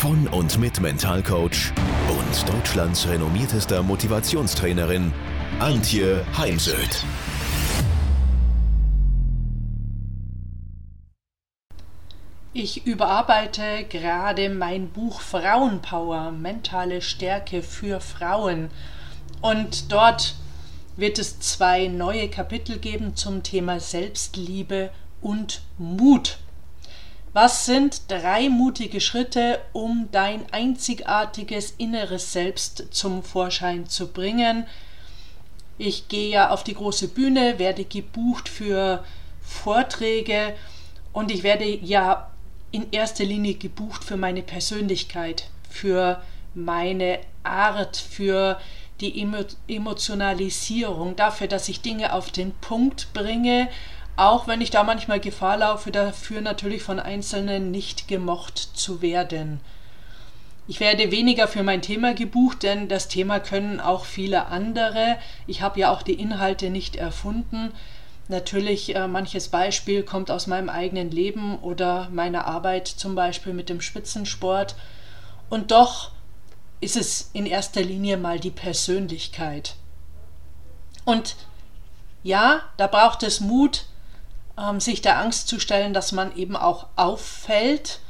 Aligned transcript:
von 0.00 0.26
und 0.28 0.58
mit 0.58 0.80
Mentalcoach 0.80 1.74
und 2.08 2.48
Deutschlands 2.48 3.06
renommiertester 3.06 3.82
Motivationstrainerin 3.82 5.12
Antje 5.58 6.24
Heimsöth. 6.38 7.04
Ich 12.54 12.86
überarbeite 12.86 13.84
gerade 13.90 14.48
mein 14.48 14.88
Buch 14.88 15.20
Frauenpower, 15.20 16.30
mentale 16.30 17.02
Stärke 17.02 17.62
für 17.62 18.00
Frauen. 18.00 18.70
Und 19.42 19.92
dort 19.92 20.34
wird 20.96 21.18
es 21.18 21.40
zwei 21.40 21.88
neue 21.88 22.30
Kapitel 22.30 22.78
geben 22.78 23.16
zum 23.16 23.42
Thema 23.42 23.80
Selbstliebe 23.80 24.92
und 25.20 25.60
Mut. 25.76 26.38
Was 27.32 27.64
sind 27.64 28.10
drei 28.10 28.48
mutige 28.48 29.00
Schritte, 29.00 29.60
um 29.72 30.08
dein 30.10 30.52
einzigartiges 30.52 31.74
inneres 31.78 32.32
Selbst 32.32 32.86
zum 32.90 33.22
Vorschein 33.22 33.86
zu 33.86 34.08
bringen? 34.08 34.66
Ich 35.78 36.08
gehe 36.08 36.28
ja 36.28 36.50
auf 36.50 36.64
die 36.64 36.74
große 36.74 37.06
Bühne, 37.08 37.60
werde 37.60 37.84
gebucht 37.84 38.48
für 38.48 39.04
Vorträge 39.42 40.54
und 41.12 41.30
ich 41.30 41.44
werde 41.44 41.64
ja 41.64 42.30
in 42.72 42.90
erster 42.90 43.24
Linie 43.24 43.54
gebucht 43.54 44.02
für 44.02 44.16
meine 44.16 44.42
Persönlichkeit, 44.42 45.48
für 45.68 46.20
meine 46.54 47.20
Art, 47.44 47.96
für 47.96 48.60
die 49.00 49.26
Emotionalisierung, 49.68 51.16
dafür, 51.16 51.46
dass 51.46 51.68
ich 51.68 51.80
Dinge 51.80 52.12
auf 52.12 52.30
den 52.30 52.52
Punkt 52.52 53.12
bringe, 53.14 53.68
auch 54.20 54.46
wenn 54.46 54.60
ich 54.60 54.70
da 54.70 54.84
manchmal 54.84 55.18
Gefahr 55.18 55.56
laufe, 55.56 55.90
dafür 55.90 56.42
natürlich 56.42 56.82
von 56.82 57.00
Einzelnen 57.00 57.70
nicht 57.70 58.06
gemocht 58.06 58.58
zu 58.58 59.00
werden. 59.00 59.60
Ich 60.68 60.78
werde 60.78 61.10
weniger 61.10 61.48
für 61.48 61.62
mein 61.62 61.80
Thema 61.80 62.12
gebucht, 62.12 62.62
denn 62.62 62.86
das 62.88 63.08
Thema 63.08 63.40
können 63.40 63.80
auch 63.80 64.04
viele 64.04 64.48
andere. 64.48 65.16
Ich 65.46 65.62
habe 65.62 65.80
ja 65.80 65.90
auch 65.90 66.02
die 66.02 66.20
Inhalte 66.20 66.68
nicht 66.68 66.96
erfunden. 66.96 67.72
Natürlich, 68.28 68.94
äh, 68.94 69.08
manches 69.08 69.48
Beispiel 69.48 70.02
kommt 70.02 70.30
aus 70.30 70.46
meinem 70.46 70.68
eigenen 70.68 71.10
Leben 71.10 71.58
oder 71.58 72.10
meiner 72.10 72.46
Arbeit 72.46 72.88
zum 72.88 73.14
Beispiel 73.14 73.54
mit 73.54 73.70
dem 73.70 73.80
Spitzensport. 73.80 74.76
Und 75.48 75.70
doch 75.70 76.10
ist 76.82 76.96
es 76.98 77.30
in 77.32 77.46
erster 77.46 77.80
Linie 77.80 78.18
mal 78.18 78.38
die 78.38 78.50
Persönlichkeit. 78.50 79.76
Und 81.06 81.36
ja, 82.22 82.60
da 82.76 82.86
braucht 82.86 83.22
es 83.22 83.40
Mut, 83.40 83.86
sich 84.78 85.02
der 85.02 85.18
Angst 85.18 85.48
zu 85.48 85.58
stellen, 85.58 85.94
dass 85.94 86.12
man 86.12 86.36
eben 86.36 86.56
auch 86.56 86.86
auffällt. 86.96 88.00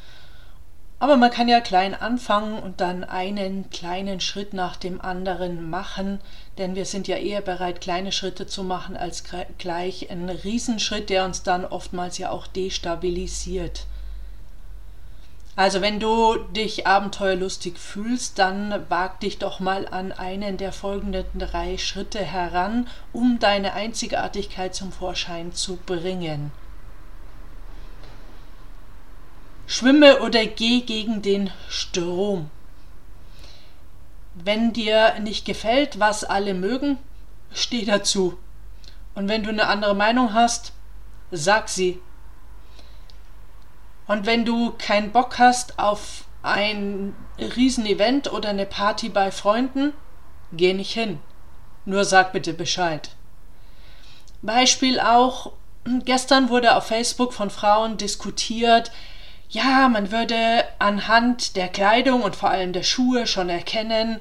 Aber 0.99 1.17
man 1.17 1.31
kann 1.31 1.49
ja 1.49 1.61
klein 1.61 1.95
anfangen 1.95 2.59
und 2.59 2.83
dann 2.83 3.05
einen 3.05 3.71
kleinen 3.71 4.21
Schritt 4.21 4.53
nach 4.53 4.77
dem 4.77 5.01
anderen 5.01 5.71
machen, 5.71 6.21
denn 6.59 6.75
wir 6.75 6.85
sind 6.85 7.09
ja 7.09 7.17
eher 7.17 7.41
bereit, 7.41 7.81
kleine 7.81 8.13
Schritte 8.13 8.47
zu 8.47 8.65
machen, 8.65 8.99
als 8.99 9.25
gleich 9.57 10.11
einen 10.11 10.29
Riesenschritt, 10.29 11.09
der 11.09 11.25
uns 11.25 11.43
dann 11.43 11.65
oftmals 11.65 12.19
ja 12.19 12.31
auch 12.31 12.47
destabilisiert. 12.47 13.87
Also 15.61 15.83
wenn 15.83 16.01
du 16.01 16.39
dich 16.39 16.87
abenteuerlustig 16.87 17.77
fühlst, 17.77 18.39
dann 18.39 18.87
wag 18.89 19.21
dich 19.21 19.37
doch 19.37 19.61
mal 19.61 19.87
an 19.87 20.11
einen 20.11 20.57
der 20.57 20.73
folgenden 20.73 21.39
drei 21.39 21.77
Schritte 21.77 22.25
heran, 22.25 22.89
um 23.13 23.39
deine 23.39 23.75
Einzigartigkeit 23.75 24.75
zum 24.75 24.91
Vorschein 24.91 25.53
zu 25.53 25.77
bringen. 25.77 26.51
Schwimme 29.67 30.21
oder 30.21 30.47
geh 30.47 30.81
gegen 30.81 31.21
den 31.21 31.51
Strom. 31.69 32.51
Wenn 34.35 34.73
dir 34.73 35.21
nicht 35.21 35.45
gefällt, 35.45 36.01
was 36.01 36.25
alle 36.25 36.55
mögen, 36.55 36.97
steh 37.53 37.85
dazu. 37.85 38.39
Und 39.15 39.29
wenn 39.29 39.43
du 39.43 39.51
eine 39.51 39.67
andere 39.67 39.95
Meinung 39.95 40.33
hast, 40.33 40.73
sag 41.31 41.69
sie. 41.69 42.01
Und 44.11 44.27
wenn 44.27 44.45
du 44.45 44.73
keinen 44.73 45.13
Bock 45.13 45.39
hast 45.39 45.79
auf 45.79 46.25
ein 46.43 47.15
Riesenevent 47.39 48.33
oder 48.33 48.49
eine 48.49 48.67
Party 48.67 49.09
bei 49.09 49.31
Freunden, 49.31 49.93
geh 50.51 50.75
nicht 50.75 50.93
hin. 50.93 51.21
Nur 51.85 52.05
sag 52.05 52.33
bitte 52.33 52.53
Bescheid. 52.53 53.11
Beispiel 54.43 54.99
auch, 54.99 55.53
gestern 56.05 56.49
wurde 56.49 56.75
auf 56.75 56.89
Facebook 56.89 57.33
von 57.33 57.51
Frauen 57.51 57.99
diskutiert, 57.99 58.91
ja, 59.49 59.89
man 59.89 60.11
würde 60.11 60.65
anhand 60.81 61.55
der 61.55 61.69
Kleidung 61.69 62.23
und 62.23 62.35
vor 62.35 62.51
allem 62.51 62.73
der 62.73 62.83
Schuhe 62.83 63.29
schon 63.29 63.49
erkennen, 63.49 64.21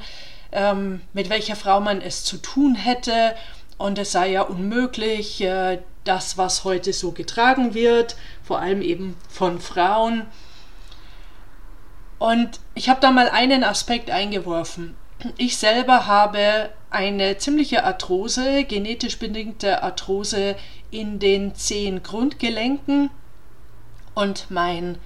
ähm, 0.52 1.02
mit 1.14 1.32
welcher 1.32 1.56
Frau 1.56 1.82
man 1.82 2.00
es 2.00 2.24
zu 2.24 2.38
tun 2.38 2.76
hätte. 2.76 3.36
Und 3.80 3.98
es 3.98 4.12
sei 4.12 4.34
ja 4.34 4.44
unmöglich, 4.44 5.42
äh, 5.42 5.80
das, 6.04 6.38
was 6.38 6.64
heute 6.64 6.94
so 6.94 7.12
getragen 7.12 7.74
wird, 7.74 8.16
vor 8.44 8.60
allem 8.60 8.82
eben 8.82 9.16
von 9.30 9.60
Frauen. 9.60 10.26
Und 12.18 12.60
ich 12.76 12.90
habe 12.90 13.00
da 13.00 13.12
mal 13.12 13.30
einen 13.30 13.64
Aspekt 13.64 14.10
eingeworfen. 14.10 14.96
Ich 15.38 15.58
selber 15.58 16.08
habe 16.08 16.70
eine 16.90 17.38
ziemliche 17.38 17.84
Arthrose, 17.84 18.64
genetisch 18.64 19.20
bedingte 19.20 19.84
Arthrose 19.84 20.56
in 20.92 21.20
den 21.20 21.56
zehn 21.56 22.02
Grundgelenken 22.04 23.10
und 24.16 24.50
mein 24.50 24.98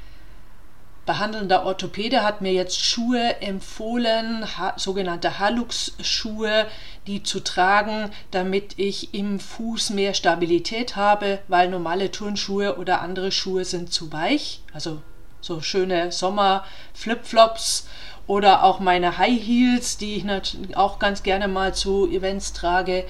behandelnder 1.06 1.66
Orthopäde 1.66 2.24
hat 2.24 2.42
mir 2.42 2.54
jetzt 2.54 2.80
Schuhe 2.80 3.42
empfohlen, 3.42 4.46
ha 4.58 4.74
sogenannte 4.78 5.40
Halux-Schuhe, 5.40 6.68
die 7.08 7.24
zu 7.24 7.42
tragen, 7.42 8.10
damit 8.32 8.80
ich 8.80 9.14
im 9.14 9.40
Fuß 9.40 9.90
mehr 9.90 10.14
Stabilität 10.14 10.96
habe, 10.96 11.40
weil 11.48 11.70
normale 11.70 12.12
Turnschuhe 12.12 12.78
oder 12.78 13.02
andere 13.02 13.32
Schuhe 13.32 13.66
sind 13.66 13.92
zu 13.92 14.14
weich. 14.14 14.62
Also 14.74 15.02
so 15.42 15.60
schöne 15.60 16.12
Sommer-Flipflops 16.12 17.88
oder 18.26 18.64
auch 18.64 18.80
meine 18.80 19.18
High 19.18 19.42
Heels, 19.42 19.98
die 19.98 20.16
ich 20.16 20.78
auch 20.78 21.00
ganz 21.00 21.24
gerne 21.24 21.50
mal 21.50 21.74
zu 21.76 22.10
Events 22.10 22.54
trage. 22.54 23.06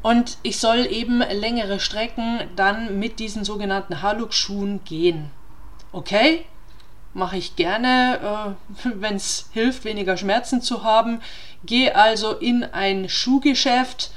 Und 0.00 0.38
ich 0.42 0.58
soll 0.58 0.86
eben 0.86 1.18
längere 1.18 1.80
Strecken 1.80 2.40
dann 2.56 2.98
mit 2.98 3.18
diesen 3.18 3.44
sogenannten 3.44 4.00
Halux-Schuhen 4.00 4.84
gehen. 4.84 5.30
Okay, 5.92 6.44
mache 7.14 7.36
ich 7.36 7.56
gerne, 7.56 8.56
äh, 8.84 8.90
wenn 8.94 9.16
es 9.16 9.48
hilft, 9.52 9.84
weniger 9.84 10.16
Schmerzen 10.16 10.60
zu 10.60 10.84
haben. 10.84 11.20
Gehe 11.64 11.96
also 11.96 12.32
in 12.32 12.64
ein 12.64 13.08
Schuhgeschäft 13.08 14.10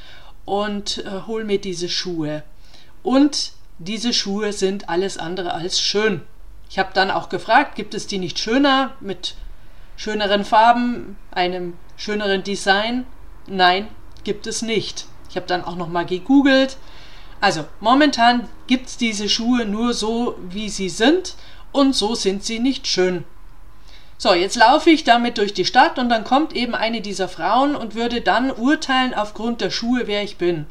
und 0.46 1.00
äh, 1.00 1.22
hol 1.28 1.44
mir 1.44 1.60
diese 1.60 1.90
Schuhe. 1.90 2.44
Und 3.04 3.54
diese 3.80 4.14
Schuhe 4.14 4.54
sind 4.54 4.90
alles 4.90 5.18
andere 5.18 5.54
als 5.54 5.82
schön. 5.82 6.22
Ich 6.70 6.78
habe 6.78 6.92
dann 6.94 7.12
auch 7.12 7.30
gefragt, 7.30 7.76
gibt 7.76 7.94
es 7.94 8.08
die 8.08 8.20
nicht 8.20 8.40
schöner 8.40 8.94
mit 9.00 9.36
schöneren 9.98 10.46
Farben, 10.46 11.18
einem 11.32 11.74
schöneren 11.98 12.44
Design? 12.44 13.06
Nein, 13.48 13.88
gibt 14.24 14.46
es 14.48 14.62
nicht. 14.62 15.06
Ich 15.30 15.36
habe 15.36 15.48
dann 15.48 15.64
auch 15.64 15.76
noch 15.76 15.88
mal 15.88 16.06
gegoogelt. 16.06 16.78
Also 17.40 17.66
momentan 17.80 18.48
gibt 18.68 18.88
es 18.88 18.98
diese 18.98 19.28
Schuhe 19.28 19.66
nur 19.66 19.94
so, 19.94 20.38
wie 20.50 20.70
sie 20.70 20.90
sind 20.90 21.36
und 21.72 21.96
so 21.96 22.16
sind 22.16 22.44
sie 22.44 22.60
nicht 22.60 22.88
schön. 22.88 23.24
So, 24.18 24.34
jetzt 24.34 24.56
laufe 24.56 24.92
ich 24.92 25.04
damit 25.04 25.40
durch 25.40 25.54
die 25.54 25.66
Stadt 25.66 25.98
und 25.98 26.10
dann 26.10 26.24
kommt 26.24 26.54
eben 26.54 26.76
eine 26.76 27.02
dieser 27.02 27.28
Frauen 27.28 27.76
und 27.76 27.96
würde 27.96 28.22
dann 28.22 28.52
urteilen 28.52 29.16
aufgrund 29.16 29.62
der 29.62 29.72
Schuhe, 29.72 30.04
wer 30.06 30.22
ich 30.22 30.38
bin. 30.38 30.68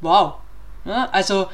Wow. 0.00 0.36
Ja, 0.86 1.10
also 1.12 1.48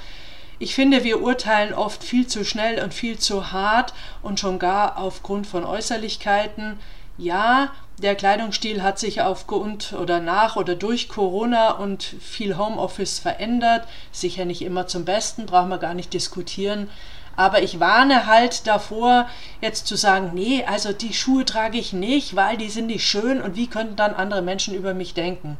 ich 0.58 0.74
finde, 0.74 1.04
wir 1.04 1.20
urteilen 1.20 1.74
oft 1.74 2.04
viel 2.04 2.26
zu 2.26 2.44
schnell 2.44 2.82
und 2.82 2.94
viel 2.94 3.18
zu 3.18 3.50
hart 3.52 3.92
und 4.22 4.38
schon 4.38 4.58
gar 4.58 4.98
aufgrund 4.98 5.46
von 5.46 5.64
Äußerlichkeiten. 5.64 6.78
Ja, 7.18 7.72
der 7.98 8.14
Kleidungsstil 8.14 8.82
hat 8.82 8.98
sich 8.98 9.22
aufgrund 9.22 9.94
oder 9.94 10.20
nach 10.20 10.56
oder 10.56 10.74
durch 10.74 11.08
Corona 11.08 11.72
und 11.72 12.02
viel 12.04 12.56
Homeoffice 12.56 13.18
verändert. 13.18 13.88
Sicher 14.12 14.44
nicht 14.44 14.62
immer 14.62 14.86
zum 14.86 15.04
Besten, 15.04 15.46
brauchen 15.46 15.70
wir 15.70 15.78
gar 15.78 15.94
nicht 15.94 16.12
diskutieren. 16.12 16.88
Aber 17.36 17.62
ich 17.62 17.80
warne 17.80 18.26
halt 18.26 18.66
davor, 18.66 19.28
jetzt 19.60 19.86
zu 19.86 19.96
sagen, 19.96 20.30
nee, 20.34 20.64
also 20.66 20.92
die 20.92 21.12
Schuhe 21.12 21.44
trage 21.44 21.78
ich 21.78 21.92
nicht, 21.92 22.34
weil 22.34 22.56
die 22.56 22.70
sind 22.70 22.86
nicht 22.86 23.06
schön 23.06 23.42
und 23.42 23.56
wie 23.56 23.66
könnten 23.66 23.96
dann 23.96 24.14
andere 24.14 24.42
Menschen 24.42 24.74
über 24.74 24.94
mich 24.94 25.12
denken? 25.14 25.58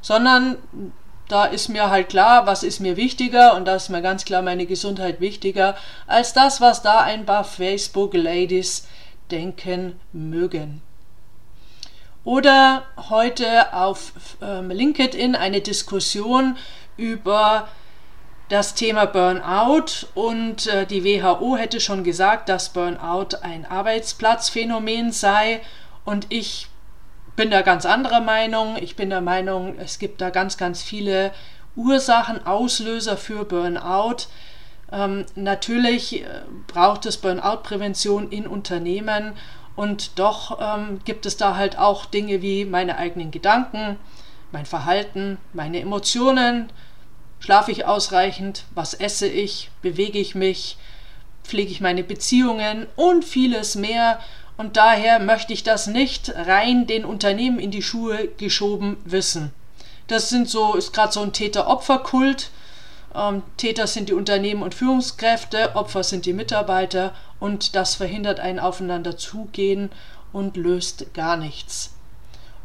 Sondern 0.00 0.56
da 1.28 1.44
ist 1.44 1.68
mir 1.68 1.90
halt 1.90 2.08
klar, 2.08 2.46
was 2.46 2.62
ist 2.62 2.80
mir 2.80 2.96
wichtiger 2.96 3.54
und 3.54 3.66
da 3.66 3.74
ist 3.74 3.90
mir 3.90 4.00
ganz 4.00 4.24
klar 4.24 4.42
meine 4.42 4.64
Gesundheit 4.64 5.20
wichtiger 5.20 5.76
als 6.06 6.32
das, 6.32 6.60
was 6.60 6.82
da 6.82 7.00
ein 7.00 7.26
paar 7.26 7.44
Facebook-Ladies 7.44 8.86
denken 9.30 10.00
mögen. 10.12 10.82
Oder 12.24 12.84
heute 13.08 13.72
auf 13.72 14.12
ähm, 14.42 14.70
LinkedIn 14.70 15.34
eine 15.34 15.60
Diskussion 15.60 16.56
über 16.96 17.68
das 18.48 18.74
Thema 18.74 19.06
Burnout 19.06 20.06
und 20.14 20.66
äh, 20.66 20.86
die 20.86 21.04
WHO 21.04 21.56
hätte 21.56 21.80
schon 21.80 22.02
gesagt, 22.02 22.48
dass 22.48 22.70
Burnout 22.70 23.36
ein 23.42 23.66
Arbeitsplatzphänomen 23.66 25.12
sei 25.12 25.60
und 26.04 26.26
ich 26.30 26.68
bin 27.36 27.50
da 27.50 27.62
ganz 27.62 27.86
anderer 27.86 28.20
Meinung. 28.20 28.76
Ich 28.80 28.96
bin 28.96 29.10
der 29.10 29.20
Meinung, 29.20 29.78
es 29.78 29.98
gibt 29.98 30.20
da 30.20 30.30
ganz, 30.30 30.56
ganz 30.56 30.82
viele 30.82 31.32
Ursachen, 31.76 32.44
Auslöser 32.44 33.16
für 33.16 33.44
Burnout. 33.44 34.26
Ähm, 34.90 35.26
natürlich 35.34 36.24
äh, 36.24 36.26
braucht 36.66 37.06
es 37.06 37.18
Burnout-Prävention 37.18 38.30
in 38.30 38.46
Unternehmen 38.46 39.34
und 39.76 40.18
doch 40.18 40.58
ähm, 40.60 41.00
gibt 41.04 41.26
es 41.26 41.36
da 41.36 41.54
halt 41.54 41.78
auch 41.78 42.06
Dinge 42.06 42.42
wie 42.42 42.64
meine 42.64 42.96
eigenen 42.96 43.30
Gedanken, 43.30 43.98
mein 44.50 44.66
Verhalten, 44.66 45.36
meine 45.52 45.80
Emotionen, 45.80 46.70
Schlafe 47.40 47.70
ich 47.72 47.86
ausreichend? 47.86 48.64
Was 48.74 48.94
esse 48.94 49.26
ich? 49.26 49.70
Bewege 49.82 50.18
ich 50.18 50.34
mich? 50.34 50.76
Pflege 51.44 51.70
ich 51.70 51.80
meine 51.80 52.02
Beziehungen? 52.02 52.86
Und 52.96 53.24
vieles 53.24 53.74
mehr. 53.74 54.20
Und 54.56 54.76
daher 54.76 55.20
möchte 55.20 55.52
ich 55.52 55.62
das 55.62 55.86
nicht 55.86 56.32
rein 56.34 56.86
den 56.86 57.04
Unternehmen 57.04 57.60
in 57.60 57.70
die 57.70 57.82
Schuhe 57.82 58.28
geschoben 58.38 58.96
wissen. 59.04 59.52
Das 60.08 60.30
sind 60.30 60.48
so, 60.48 60.74
ist 60.74 60.92
gerade 60.92 61.12
so 61.12 61.22
ein 61.22 61.32
Täter-Opfer-Kult. 61.32 62.50
Ähm, 63.14 63.42
Täter 63.56 63.86
sind 63.86 64.08
die 64.08 64.14
Unternehmen 64.14 64.62
und 64.62 64.74
Führungskräfte, 64.74 65.76
Opfer 65.76 66.02
sind 66.02 66.26
die 66.26 66.32
Mitarbeiter 66.32 67.14
und 67.40 67.76
das 67.76 67.94
verhindert 67.94 68.40
ein 68.40 68.58
Aufeinander 68.58 69.16
zugehen 69.16 69.90
und 70.32 70.56
löst 70.56 71.14
gar 71.14 71.36
nichts. 71.36 71.94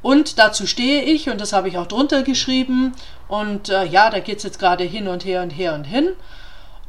Und 0.02 0.38
dazu 0.38 0.68
stehe 0.68 1.04
ich, 1.04 1.30
und 1.30 1.40
das 1.40 1.54
habe 1.54 1.70
ich 1.70 1.78
auch 1.78 1.88
drunter 1.88 2.24
geschrieben. 2.24 2.94
Und 3.33 3.69
äh, 3.69 3.83
ja, 3.85 4.12
da 4.12 4.19
geht 4.19 4.38
es 4.38 4.44
jetzt 4.44 4.59
gerade 4.59 4.83
hin 4.83 5.07
und 5.07 5.25
her 5.25 5.41
und 5.41 5.50
her 5.50 5.74
und 5.74 5.85
hin. 5.85 6.09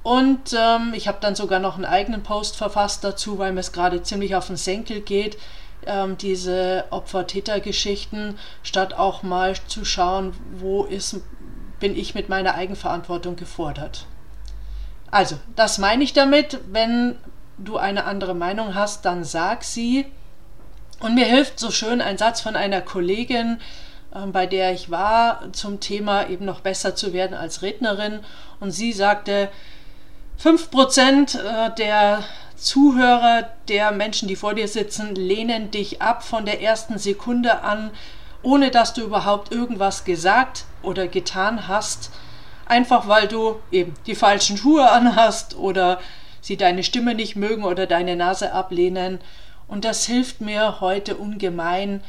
Und 0.03 0.53
ähm, 0.53 0.93
ich 0.95 1.09
habe 1.09 1.17
dann 1.23 1.35
sogar 1.35 1.59
noch 1.59 1.77
einen 1.77 1.87
eigenen 1.87 2.23
Post 2.23 2.57
verfasst 2.57 3.03
dazu, 3.03 3.39
weil 3.39 3.53
mir 3.53 3.61
es 3.61 3.73
gerade 3.73 4.03
ziemlich 4.03 4.37
auf 4.37 4.49
den 4.49 4.59
Senkel 4.59 5.01
geht, 5.01 5.39
ähm, 5.87 6.19
diese 6.19 6.85
Opfer-Täter-Geschichten, 6.91 8.39
statt 8.63 8.93
auch 8.93 9.23
mal 9.23 9.55
zu 9.69 9.87
schauen, 9.87 10.35
wo 10.53 10.85
ist, 10.85 11.17
bin 11.81 11.97
ich 11.97 12.15
mit 12.15 12.29
meiner 12.29 12.57
Eigenverantwortung 12.57 13.37
gefordert. 13.37 14.05
Also, 15.11 15.37
das 15.57 15.79
meine 15.79 16.05
ich 16.05 16.13
damit. 16.13 16.61
Wenn 16.71 17.17
du 17.57 17.79
eine 17.79 18.05
andere 18.05 18.35
Meinung 18.35 18.75
hast, 18.75 19.07
dann 19.07 19.25
sag 19.25 19.65
sie. 19.65 20.05
Und 21.01 21.15
mir 21.15 21.25
hilft 21.25 21.59
so 21.59 21.71
schön 21.71 22.03
ein 22.03 22.19
Satz 22.19 22.43
von 22.43 22.55
einer 22.55 22.83
Kollegin, 22.83 23.63
bei 24.33 24.47
der 24.47 24.73
ich 24.73 24.91
war, 24.91 25.53
zum 25.53 25.81
Thema 25.81 26.29
eben 26.29 26.45
noch 26.45 26.61
besser 26.61 26.95
zu 26.95 27.13
werden 27.13 27.37
als 27.37 27.63
Rednerin. 27.63 28.21
Und 28.61 28.71
sie 28.71 28.93
sagte, 28.93 29.51
5% 30.43 31.39
äh, 31.39 31.75
der 31.77 32.25
Zuhörer, 32.57 33.51
der 33.69 33.93
Menschen, 33.93 34.29
die 34.29 34.37
vor 34.37 34.55
dir 34.55 34.69
sitzen, 34.69 35.15
lehnen 35.15 35.71
dich 35.71 36.01
ab 36.01 36.23
von 36.23 36.45
der 36.47 36.63
ersten 36.63 36.99
Sekunde 36.99 37.63
an, 37.63 37.91
ohne 38.43 38.71
dass 38.71 38.95
du 38.95 39.03
überhaupt 39.03 39.53
irgendwas 39.53 40.05
gesagt 40.05 40.65
oder 40.83 41.09
getan 41.09 41.67
hast, 41.67 42.11
einfach 42.67 43.09
weil 43.09 43.27
du 43.27 43.57
eben 43.71 43.95
die 44.07 44.15
falschen 44.15 44.57
Schuhe 44.57 44.91
anhast 44.91 45.57
oder 45.57 46.01
sie 46.41 46.57
deine 46.57 46.85
Stimme 46.85 47.15
nicht 47.15 47.37
mögen 47.37 47.65
oder 47.65 47.87
deine 47.87 48.17
Nase 48.17 48.53
ablehnen 48.53 49.19
und 49.67 49.85
das 49.85 50.05
hilft 50.05 50.41
mir 50.41 50.81
heute 50.81 51.17
ungemein, 51.17 52.03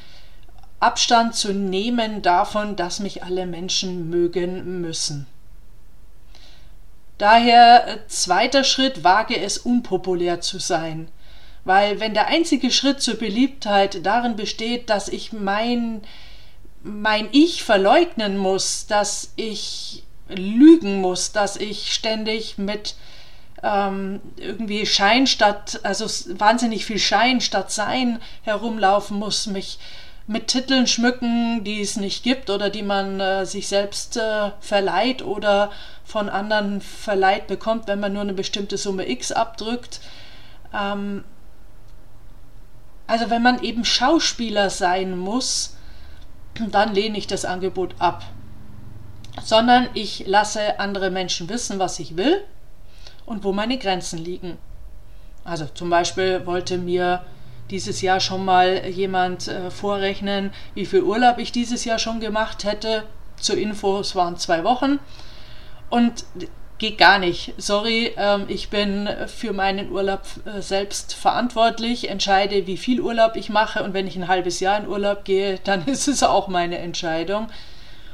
Abstand 0.79 1.35
zu 1.35 1.53
nehmen 1.53 2.21
davon, 2.21 2.75
dass 2.75 2.99
mich 2.99 3.23
alle 3.23 3.45
Menschen 3.45 4.09
mögen 4.09 4.81
müssen. 4.81 5.27
Daher 7.17 7.87
äh, 7.87 8.07
zweiter 8.07 8.63
Schritt, 8.63 9.03
wage 9.03 9.39
es 9.39 9.57
unpopulär 9.57 10.41
zu 10.41 10.59
sein. 10.59 11.07
Weil 11.63 11.99
wenn 11.99 12.13
der 12.13 12.27
einzige 12.27 12.71
Schritt 12.71 13.01
zur 13.01 13.15
Beliebtheit 13.15 14.05
darin 14.05 14.35
besteht, 14.35 14.89
dass 14.89 15.07
ich 15.07 15.33
mein, 15.33 16.01
mein 16.83 17.29
Ich 17.31 17.63
verleugnen 17.63 18.37
muss, 18.37 18.85
dass 18.85 19.31
ich 19.35 20.03
lügen 20.27 21.01
muss, 21.01 21.31
dass 21.31 21.55
ich 21.55 21.93
ständig 21.93 22.57
mit 22.57 22.95
ähm, 23.63 24.21
irgendwie 24.37 24.85
Schein 24.85 25.25
statt, 25.25 25.79
also 25.83 26.05
wahnsinnig 26.39 26.85
viel 26.85 26.99
Schein 26.99 27.41
statt 27.41 27.71
Sein 27.71 28.19
herumlaufen 28.43 29.17
muss, 29.17 29.47
mich 29.47 29.79
mit 30.27 30.47
Titeln 30.47 30.87
schmücken, 30.87 31.63
die 31.63 31.81
es 31.81 31.97
nicht 31.97 32.23
gibt 32.23 32.49
oder 32.49 32.69
die 32.69 32.81
man 32.81 33.19
äh, 33.19 33.45
sich 33.45 33.67
selbst 33.67 34.17
äh, 34.17 34.51
verleiht 34.59 35.21
oder 35.21 35.71
von 36.03 36.29
anderen 36.29 36.81
verleiht 36.81 37.47
bekommt, 37.47 37.87
wenn 37.87 37.99
man 37.99 38.13
nur 38.13 38.23
eine 38.23 38.33
bestimmte 38.33 38.77
Summe 38.77 39.07
X 39.07 39.31
abdrückt. 39.31 40.01
Ähm, 40.73 41.23
also 43.07 43.29
wenn 43.29 43.43
man 43.43 43.61
eben 43.61 43.85
Schauspieler 43.85 44.71
sein 44.71 45.15
muss, 45.15 45.77
dann 46.71 46.95
lehne 46.95 47.17
ich 47.19 47.27
das 47.27 47.45
Angebot 47.45 47.93
ab. 47.99 48.23
Sondern 49.43 49.89
ich 49.93 50.25
lasse 50.25 50.79
andere 50.79 51.11
Menschen 51.11 51.49
wissen, 51.49 51.77
was 51.77 51.99
ich 51.99 52.17
will 52.17 52.43
und 53.25 53.43
wo 53.43 53.51
meine 53.51 53.77
Grenzen 53.77 54.17
liegen. 54.17 54.57
Also 55.43 55.65
zum 55.65 55.91
Beispiel 55.91 56.47
wollte 56.47 56.79
mir 56.79 57.23
dieses 57.69 58.01
Jahr 58.01 58.19
schon 58.19 58.45
mal 58.45 58.87
jemand 58.87 59.47
äh, 59.47 59.71
vorrechnen, 59.71 60.51
wie 60.73 60.85
viel 60.85 61.01
Urlaub 61.01 61.37
ich 61.39 61.51
dieses 61.51 61.85
Jahr 61.85 61.99
schon 61.99 62.19
gemacht 62.19 62.63
hätte. 62.63 63.03
Zur 63.37 63.57
Info, 63.57 63.99
es 63.99 64.15
waren 64.15 64.37
zwei 64.37 64.63
Wochen. 64.63 64.99
Und 65.89 66.25
geht 66.77 66.97
gar 66.97 67.19
nicht. 67.19 67.53
Sorry, 67.57 68.13
ähm, 68.17 68.45
ich 68.47 68.69
bin 68.69 69.09
für 69.27 69.53
meinen 69.53 69.91
Urlaub 69.91 70.23
äh, 70.45 70.61
selbst 70.61 71.13
verantwortlich, 71.13 72.09
entscheide, 72.09 72.67
wie 72.67 72.77
viel 72.77 73.01
Urlaub 73.01 73.35
ich 73.35 73.49
mache 73.49 73.83
und 73.83 73.93
wenn 73.93 74.07
ich 74.07 74.15
ein 74.15 74.27
halbes 74.27 74.59
Jahr 74.59 74.79
in 74.79 74.87
Urlaub 74.87 75.23
gehe, 75.23 75.59
dann 75.63 75.85
ist 75.85 76.07
es 76.07 76.23
auch 76.23 76.47
meine 76.47 76.77
Entscheidung. 76.77 77.47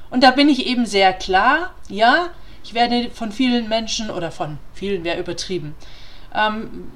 Und 0.09 0.23
da 0.23 0.31
bin 0.31 0.49
ich 0.49 0.67
eben 0.67 0.85
sehr 0.85 1.13
klar, 1.13 1.73
ja, 1.89 2.27
ich 2.63 2.73
werde 2.73 3.09
von 3.09 3.31
vielen 3.31 3.69
Menschen, 3.69 4.11
oder 4.11 4.29
von 4.29 4.59
vielen 4.73 5.03
wäre 5.03 5.19
übertrieben, 5.19 5.73
ähm, 6.35 6.91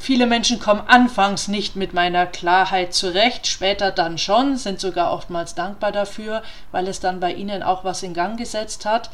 viele 0.00 0.26
Menschen 0.26 0.58
kommen 0.58 0.82
anfangs 0.86 1.46
nicht 1.46 1.76
mit 1.76 1.92
meiner 1.92 2.26
Klarheit 2.26 2.94
zurecht, 2.94 3.46
später 3.46 3.92
dann 3.92 4.18
schon, 4.18 4.56
sind 4.56 4.80
sogar 4.80 5.12
oftmals 5.12 5.54
dankbar 5.54 5.92
dafür, 5.92 6.42
weil 6.72 6.88
es 6.88 7.00
dann 7.00 7.20
bei 7.20 7.32
ihnen 7.32 7.62
auch 7.62 7.84
was 7.84 8.02
in 8.02 8.14
Gang 8.14 8.38
gesetzt 8.38 8.86
hat. 8.86 9.10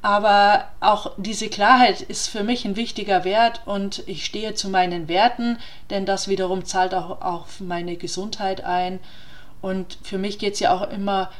Aber 0.00 0.64
auch 0.80 1.12
diese 1.16 1.48
Klarheit 1.48 2.00
ist 2.00 2.28
für 2.28 2.42
mich 2.42 2.64
ein 2.64 2.76
wichtiger 2.76 3.24
Wert 3.24 3.62
und 3.64 4.02
ich 4.06 4.24
stehe 4.24 4.54
zu 4.54 4.68
meinen 4.68 5.08
Werten, 5.08 5.58
denn 5.90 6.04
das 6.04 6.28
wiederum 6.28 6.64
zahlt 6.64 6.94
auch 6.94 7.22
auf 7.22 7.60
meine 7.60 7.96
Gesundheit 7.96 8.64
ein. 8.64 9.00
Und 9.62 9.98
für 10.02 10.18
mich 10.18 10.38
geht 10.38 10.54
es 10.54 10.60
ja 10.60 10.74
auch 10.74 10.90
immer 10.90 11.30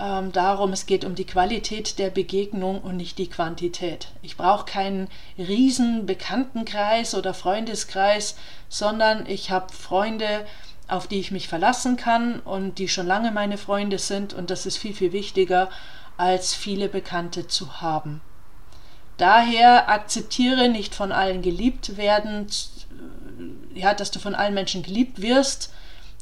ähm, 0.00 0.32
darum, 0.32 0.72
es 0.72 0.86
geht 0.86 1.04
um 1.04 1.14
die 1.14 1.26
Qualität 1.26 1.98
der 1.98 2.10
Begegnung 2.10 2.80
und 2.80 2.96
nicht 2.96 3.18
die 3.18 3.28
Quantität. 3.28 4.08
Ich 4.22 4.36
brauche 4.36 4.64
keinen 4.64 5.08
riesen 5.36 6.06
Bekanntenkreis 6.06 7.14
oder 7.14 7.34
Freundeskreis, 7.34 8.36
sondern 8.68 9.26
ich 9.26 9.50
habe 9.50 9.72
Freunde, 9.72 10.46
auf 10.88 11.06
die 11.06 11.20
ich 11.20 11.30
mich 11.30 11.48
verlassen 11.48 11.96
kann 11.96 12.40
und 12.40 12.78
die 12.78 12.88
schon 12.88 13.06
lange 13.06 13.30
meine 13.30 13.58
Freunde 13.58 13.98
sind 13.98 14.32
und 14.32 14.50
das 14.50 14.66
ist 14.66 14.78
viel, 14.78 14.94
viel 14.94 15.12
wichtiger, 15.12 15.68
als 16.16 16.54
viele 16.54 16.88
Bekannte 16.88 17.46
zu 17.46 17.80
haben. 17.80 18.20
Daher 19.16 19.90
akzeptiere 19.90 20.70
nicht 20.70 20.94
von 20.94 21.12
allen 21.12 21.42
geliebt 21.42 21.98
werden, 21.98 22.46
ja, 23.74 23.92
dass 23.92 24.10
du 24.10 24.18
von 24.18 24.34
allen 24.34 24.54
Menschen 24.54 24.82
geliebt 24.82 25.20
wirst. 25.20 25.72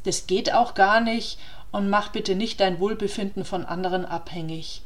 Das 0.04 0.26
geht 0.26 0.52
auch 0.52 0.74
gar 0.74 1.00
nicht 1.00 1.38
und 1.70 1.90
mach 1.90 2.08
bitte 2.08 2.34
nicht 2.34 2.60
dein 2.60 2.80
Wohlbefinden 2.80 3.44
von 3.44 3.64
anderen 3.64 4.04
abhängig. 4.04 4.82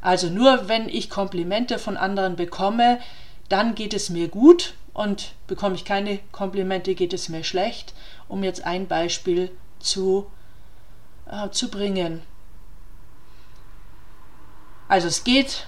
Also 0.00 0.28
nur 0.28 0.68
wenn 0.68 0.88
ich 0.88 1.10
Komplimente 1.10 1.78
von 1.78 1.96
anderen 1.96 2.36
bekomme, 2.36 3.00
dann 3.48 3.74
geht 3.74 3.94
es 3.94 4.10
mir 4.10 4.28
gut 4.28 4.74
und 4.92 5.34
bekomme 5.46 5.74
ich 5.74 5.84
keine 5.84 6.18
Komplimente, 6.32 6.94
geht 6.94 7.12
es 7.12 7.28
mir 7.28 7.44
schlecht, 7.44 7.94
um 8.28 8.44
jetzt 8.44 8.64
ein 8.64 8.86
Beispiel 8.86 9.50
zu, 9.78 10.26
äh, 11.30 11.50
zu 11.50 11.70
bringen. 11.70 12.22
Also 14.88 15.08
es 15.08 15.24
geht 15.24 15.66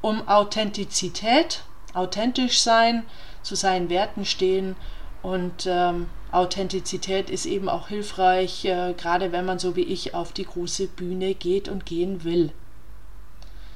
um 0.00 0.26
Authentizität 0.28 1.62
authentisch 1.92 2.60
sein, 2.60 3.04
zu 3.42 3.54
seinen 3.54 3.88
Werten 3.88 4.24
stehen 4.24 4.76
und 5.22 5.66
ähm, 5.66 6.08
Authentizität 6.32 7.28
ist 7.28 7.46
eben 7.46 7.68
auch 7.68 7.88
hilfreich, 7.88 8.64
äh, 8.64 8.94
gerade 8.94 9.32
wenn 9.32 9.44
man 9.44 9.58
so 9.58 9.76
wie 9.76 9.82
ich 9.82 10.14
auf 10.14 10.32
die 10.32 10.44
große 10.44 10.86
Bühne 10.86 11.34
geht 11.34 11.68
und 11.68 11.86
gehen 11.86 12.24
will. 12.24 12.52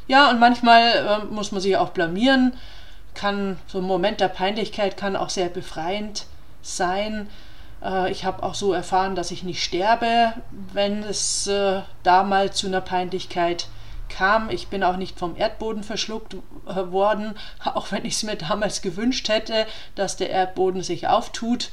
Ja, 0.07 0.31
und 0.31 0.39
manchmal 0.39 0.93
äh, 0.93 1.25
muss 1.27 1.53
man 1.53 1.61
sich 1.61 1.77
auch 1.77 1.91
blamieren, 1.91 2.55
kann 3.15 3.59
so 3.67 3.79
ein 3.79 3.85
Moment 3.85 4.21
der 4.21 4.29
Peinlichkeit 4.29 4.97
kann 4.97 5.17
auch 5.17 5.31
sehr 5.31 5.49
befreiend 5.49 6.27
sein. 6.63 7.29
Äh, 7.83 8.11
ich 8.11 8.25
habe 8.25 8.43
auch 8.43 8.55
so 8.55 8.73
erfahren, 8.73 9.15
dass 9.15 9.31
ich 9.31 9.43
nicht 9.43 9.63
sterbe, 9.63 10.35
wenn 10.73 11.03
es 11.03 11.47
äh, 11.47 11.83
da 12.03 12.23
mal 12.23 12.53
zu 12.53 12.67
einer 12.67 12.81
Peinlichkeit 12.81 13.69
kam. 14.15 14.49
Ich 14.49 14.69
bin 14.69 14.83
auch 14.83 14.97
nicht 14.97 15.19
vom 15.19 15.37
Erdboden 15.37 15.83
verschluckt 15.83 16.35
äh, 16.67 16.93
worden, 16.93 17.35
auch 17.65 17.91
wenn 17.93 18.05
ich 18.05 18.15
es 18.15 18.23
mir 18.23 18.37
damals 18.37 18.81
gewünscht 18.83 19.29
hätte, 19.29 19.67
dass 19.95 20.17
der 20.17 20.31
Erdboden 20.31 20.83
sich 20.83 21.09
auftut. 21.09 21.71